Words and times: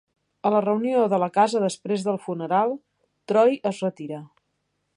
A 0.49 0.51
la 0.53 0.61
reunió 0.63 1.03
de 1.11 1.19
la 1.23 1.27
casa 1.35 1.61
després 1.65 2.05
del 2.07 2.17
funeral, 2.23 2.73
Troy 3.33 3.55
es 3.73 3.83
retira. 3.87 4.23